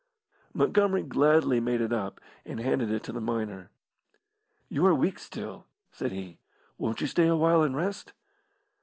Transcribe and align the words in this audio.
Montgomery 0.55 1.03
gladly 1.03 1.59
made 1.59 1.79
it 1.79 1.93
up 1.93 2.19
and 2.43 2.59
handed 2.59 2.89
it 2.91 3.03
to 3.03 3.11
the 3.11 3.21
miner. 3.21 3.69
"You 4.67 4.83
are 4.87 4.95
weak 4.95 5.19
still," 5.19 5.67
said 5.91 6.11
he. 6.11 6.39
"Won't 6.79 7.01
you 7.01 7.05
stay 7.05 7.27
awhile 7.27 7.61
and 7.61 7.75
rest?" 7.75 8.13